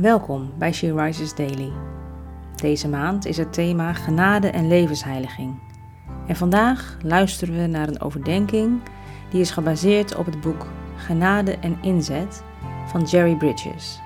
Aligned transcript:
Welkom 0.00 0.52
bij 0.58 0.72
She 0.72 0.94
Rises 0.94 1.34
Daily. 1.34 1.72
Deze 2.56 2.88
maand 2.88 3.26
is 3.26 3.36
het 3.36 3.52
thema 3.52 3.92
genade 3.92 4.48
en 4.48 4.68
levensheiliging. 4.68 5.58
En 6.26 6.36
vandaag 6.36 6.96
luisteren 7.02 7.60
we 7.60 7.66
naar 7.66 7.88
een 7.88 8.00
overdenking 8.00 8.80
die 9.30 9.40
is 9.40 9.50
gebaseerd 9.50 10.14
op 10.16 10.26
het 10.26 10.40
boek 10.40 10.66
Genade 10.96 11.52
en 11.52 11.78
Inzet 11.82 12.42
van 12.86 13.04
Jerry 13.04 13.36
Bridges. 13.36 14.00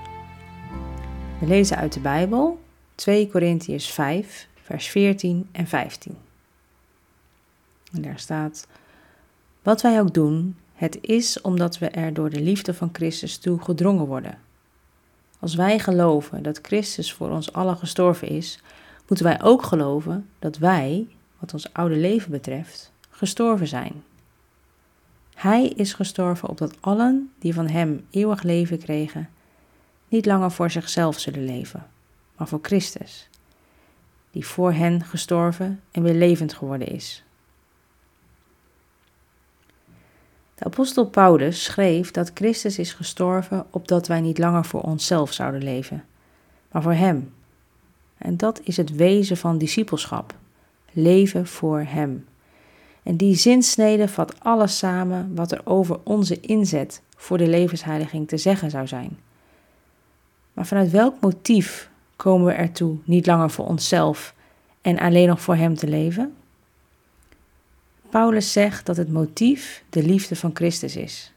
We 1.39 1.47
lezen 1.47 1.77
uit 1.77 1.93
de 1.93 2.01
Bijbel 2.01 2.61
2 2.95 3.29
Korintiërs 3.29 3.91
5, 3.91 4.49
vers 4.63 4.89
14 4.89 5.49
en 5.53 5.67
15. 5.67 6.17
En 7.93 8.03
daar 8.03 8.19
staat: 8.19 8.67
Wat 9.63 9.83
wij 9.83 10.01
ook 10.01 10.15
doen, 10.15 10.57
het 10.75 10.99
is 11.01 11.41
omdat 11.41 11.79
we 11.79 11.89
er 11.89 12.15
door 12.15 12.31
de 12.31 12.41
liefde 12.41 12.75
van 12.75 12.89
Christus 12.93 13.39
toe 13.39 13.61
gedrongen 13.61 14.07
worden. 14.07 14.39
Als 15.43 15.55
wij 15.55 15.79
geloven 15.79 16.43
dat 16.43 16.59
Christus 16.63 17.13
voor 17.13 17.31
ons 17.31 17.53
allen 17.53 17.77
gestorven 17.77 18.29
is, 18.29 18.59
moeten 19.09 19.27
wij 19.27 19.43
ook 19.43 19.63
geloven 19.63 20.29
dat 20.39 20.59
wij, 20.59 21.07
wat 21.39 21.53
ons 21.53 21.73
oude 21.73 21.97
leven 21.97 22.31
betreft, 22.31 22.93
gestorven 23.11 23.67
zijn. 23.67 24.03
Hij 25.35 25.69
is 25.69 25.93
gestorven 25.93 26.49
opdat 26.49 26.77
allen 26.81 27.33
die 27.39 27.55
van 27.55 27.69
Hem 27.69 28.07
eeuwig 28.11 28.43
leven 28.43 28.79
kregen, 28.79 29.29
niet 30.09 30.27
langer 30.27 30.51
voor 30.51 30.71
zichzelf 30.71 31.19
zullen 31.19 31.45
leven, 31.45 31.87
maar 32.37 32.49
voor 32.49 32.61
Christus, 32.63 33.29
die 34.31 34.47
voor 34.47 34.73
hen 34.73 35.05
gestorven 35.05 35.81
en 35.91 36.03
weer 36.03 36.15
levend 36.15 36.55
geworden 36.55 36.89
is. 36.89 37.25
De 40.63 40.69
apostel 40.69 41.07
Paulus 41.07 41.65
schreef 41.65 42.11
dat 42.11 42.31
Christus 42.35 42.79
is 42.79 42.93
gestorven 42.93 43.67
opdat 43.71 44.07
wij 44.07 44.21
niet 44.21 44.39
langer 44.39 44.65
voor 44.65 44.81
onszelf 44.81 45.33
zouden 45.33 45.63
leven, 45.63 46.05
maar 46.71 46.83
voor 46.83 46.93
Hem. 46.93 47.33
En 48.19 48.37
dat 48.37 48.61
is 48.65 48.77
het 48.77 48.97
wezen 48.97 49.37
van 49.37 49.59
discipelschap, 49.59 50.35
leven 50.93 51.47
voor 51.47 51.85
Hem. 51.89 52.27
En 53.03 53.17
die 53.17 53.35
zinsnede 53.35 54.09
vat 54.09 54.35
alles 54.41 54.79
samen 54.79 55.35
wat 55.35 55.53
er 55.53 55.61
over 55.65 55.99
onze 56.03 56.41
inzet 56.41 57.03
voor 57.17 57.39
de 57.39 57.49
levensheiliging 57.49 58.29
te 58.29 58.37
zeggen 58.37 58.71
zou 58.71 58.87
zijn. 58.87 59.19
Maar 60.53 60.67
vanuit 60.67 60.91
welk 60.91 61.15
motief 61.21 61.91
komen 62.17 62.47
we 62.47 62.53
ertoe 62.53 62.97
niet 63.05 63.27
langer 63.27 63.51
voor 63.51 63.67
onszelf 63.67 64.35
en 64.81 64.99
alleen 64.99 65.29
nog 65.29 65.41
voor 65.41 65.57
Hem 65.57 65.75
te 65.75 65.89
leven? 65.89 66.35
Paulus 68.13 68.53
zegt 68.53 68.87
dat 68.87 68.97
het 68.97 69.13
motief 69.13 69.85
de 69.91 70.03
liefde 70.03 70.37
van 70.37 70.51
Christus 70.55 70.97
is. 70.97 71.33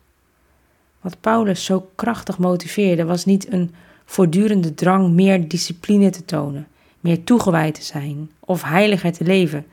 Wat 1.01 1.19
Paulus 1.19 1.65
zo 1.65 1.89
krachtig 1.95 2.37
motiveerde 2.37 3.05
was 3.05 3.25
niet 3.25 3.51
een 3.51 3.75
voortdurende 4.05 4.73
drang 4.73 5.11
meer 5.11 5.47
discipline 5.47 6.09
te 6.09 6.25
tonen, 6.25 6.67
meer 6.99 7.23
toegewijd 7.23 7.75
te 7.75 7.83
zijn 7.83 8.31
of 8.39 8.63
heiliger 8.63 9.13
te 9.13 9.23
leven. 9.23 9.65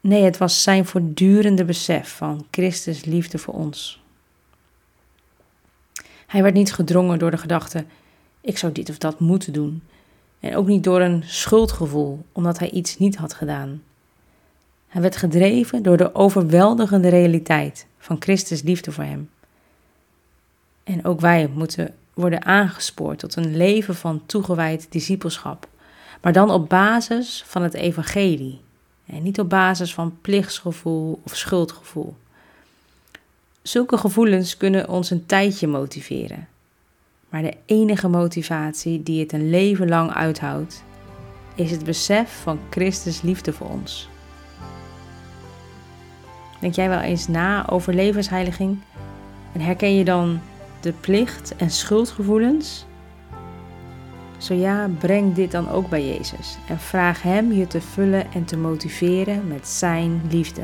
Nee, 0.00 0.22
het 0.22 0.36
was 0.36 0.62
zijn 0.62 0.86
voortdurende 0.86 1.64
besef 1.64 2.16
van 2.16 2.46
Christus 2.50 3.04
liefde 3.04 3.38
voor 3.38 3.54
ons. 3.54 4.02
Hij 6.26 6.42
werd 6.42 6.54
niet 6.54 6.72
gedrongen 6.72 7.18
door 7.18 7.30
de 7.30 7.38
gedachte: 7.38 7.84
ik 8.40 8.58
zou 8.58 8.72
dit 8.72 8.88
of 8.88 8.98
dat 8.98 9.20
moeten 9.20 9.52
doen. 9.52 9.82
En 10.40 10.56
ook 10.56 10.66
niet 10.66 10.84
door 10.84 11.00
een 11.00 11.22
schuldgevoel 11.26 12.24
omdat 12.32 12.58
hij 12.58 12.70
iets 12.70 12.98
niet 12.98 13.16
had 13.16 13.34
gedaan. 13.34 13.82
Hij 14.96 15.04
werd 15.04 15.16
gedreven 15.16 15.82
door 15.82 15.96
de 15.96 16.14
overweldigende 16.14 17.08
realiteit 17.08 17.86
van 17.98 18.16
Christus 18.18 18.62
liefde 18.62 18.92
voor 18.92 19.04
hem. 19.04 19.30
En 20.84 21.04
ook 21.04 21.20
wij 21.20 21.50
moeten 21.54 21.94
worden 22.14 22.44
aangespoord 22.44 23.18
tot 23.18 23.36
een 23.36 23.56
leven 23.56 23.94
van 23.94 24.22
toegewijd 24.26 24.86
discipelschap, 24.90 25.68
maar 26.22 26.32
dan 26.32 26.50
op 26.50 26.68
basis 26.68 27.44
van 27.46 27.62
het 27.62 27.74
evangelie 27.74 28.60
en 29.06 29.22
niet 29.22 29.40
op 29.40 29.48
basis 29.48 29.94
van 29.94 30.18
plichtsgevoel 30.20 31.20
of 31.24 31.36
schuldgevoel. 31.36 32.14
Zulke 33.62 33.98
gevoelens 33.98 34.56
kunnen 34.56 34.88
ons 34.88 35.10
een 35.10 35.26
tijdje 35.26 35.66
motiveren, 35.66 36.48
maar 37.28 37.42
de 37.42 37.56
enige 37.66 38.08
motivatie 38.08 39.02
die 39.02 39.20
het 39.20 39.32
een 39.32 39.50
leven 39.50 39.88
lang 39.88 40.12
uithoudt, 40.12 40.82
is 41.54 41.70
het 41.70 41.84
besef 41.84 42.40
van 42.42 42.58
Christus 42.70 43.22
liefde 43.22 43.52
voor 43.52 43.68
ons. 43.70 44.08
Denk 46.66 46.78
jij 46.78 46.88
wel 46.88 47.00
eens 47.00 47.28
na 47.28 47.68
over 47.68 47.94
levensheiliging? 47.94 48.78
En 49.52 49.60
herken 49.60 49.96
je 49.96 50.04
dan 50.04 50.40
de 50.80 50.92
plicht 50.92 51.56
en 51.56 51.70
schuldgevoelens? 51.70 52.86
Zo 54.38 54.54
ja, 54.54 54.90
breng 54.98 55.34
dit 55.34 55.50
dan 55.50 55.68
ook 55.68 55.88
bij 55.88 56.06
Jezus 56.06 56.58
en 56.68 56.78
vraag 56.78 57.22
Hem 57.22 57.52
je 57.52 57.66
te 57.66 57.80
vullen 57.80 58.32
en 58.32 58.44
te 58.44 58.56
motiveren 58.56 59.48
met 59.48 59.68
Zijn 59.68 60.20
liefde. 60.30 60.62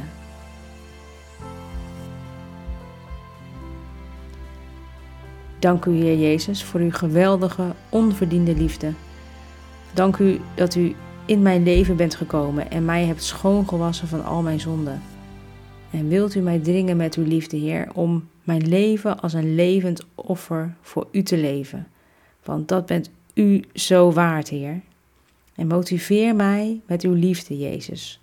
Dank 5.58 5.84
u, 5.84 5.92
Heer 5.92 6.18
Jezus, 6.18 6.64
voor 6.64 6.80
uw 6.80 6.92
geweldige, 6.92 7.74
onverdiende 7.88 8.54
liefde. 8.54 8.92
Dank 9.94 10.16
u 10.16 10.40
dat 10.54 10.74
u 10.74 10.94
in 11.24 11.42
mijn 11.42 11.62
leven 11.62 11.96
bent 11.96 12.14
gekomen 12.14 12.70
en 12.70 12.84
mij 12.84 13.04
hebt 13.04 13.22
schoongewassen 13.22 14.08
van 14.08 14.24
al 14.24 14.42
mijn 14.42 14.60
zonden. 14.60 15.11
En 15.92 16.08
wilt 16.08 16.34
u 16.34 16.40
mij 16.40 16.58
dringen 16.58 16.96
met 16.96 17.14
uw 17.14 17.24
liefde, 17.24 17.56
Heer, 17.56 17.88
om 17.94 18.28
mijn 18.44 18.68
leven 18.68 19.20
als 19.20 19.32
een 19.32 19.54
levend 19.54 20.04
offer 20.14 20.74
voor 20.80 21.08
u 21.10 21.22
te 21.22 21.36
leven. 21.36 21.86
Want 22.44 22.68
dat 22.68 22.86
bent 22.86 23.10
u 23.34 23.64
zo 23.74 24.12
waard, 24.12 24.48
Heer. 24.48 24.80
En 25.54 25.66
motiveer 25.66 26.34
mij 26.34 26.80
met 26.86 27.02
uw 27.02 27.12
liefde, 27.12 27.58
Jezus, 27.58 28.18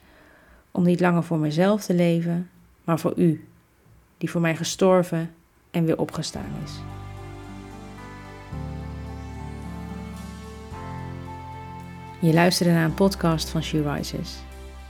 om 0.72 0.84
niet 0.84 1.00
langer 1.00 1.24
voor 1.24 1.38
mezelf 1.38 1.84
te 1.84 1.94
leven, 1.94 2.50
maar 2.84 3.00
voor 3.00 3.14
u, 3.16 3.48
die 4.18 4.30
voor 4.30 4.42
mij 4.42 4.56
gestorven 4.56 5.32
en 5.72 5.86
weer 5.86 5.98
opgestaan 5.98 6.52
is. 6.64 6.72
Je 12.22 12.34
luisterde 12.34 12.74
naar 12.74 12.86
een 12.86 12.94
podcast 12.94 13.50
van 13.50 13.64
She 13.64 13.94
Rises. 13.94 14.49